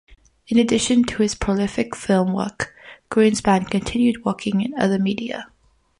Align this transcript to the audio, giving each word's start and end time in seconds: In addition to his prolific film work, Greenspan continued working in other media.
In 0.47 0.57
addition 0.57 1.03
to 1.03 1.21
his 1.21 1.35
prolific 1.35 1.95
film 1.95 2.33
work, 2.33 2.73
Greenspan 3.11 3.69
continued 3.69 4.25
working 4.25 4.61
in 4.61 4.73
other 4.79 4.97
media. 4.97 5.51